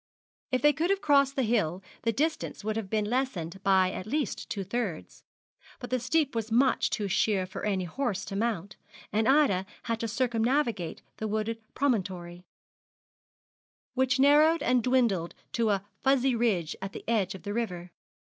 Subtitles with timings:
[0.51, 4.07] If they could have crossed the hill, the distance would have been lessened by at
[4.07, 5.23] least two thirds,
[5.77, 8.77] but the steep was much too sheer for any horse to mount,
[9.13, 12.43] and Ida had to circumnavigate the wooded promontory,
[13.93, 17.91] which narrowed and dwindled to a furzy ridge at the edge of the river.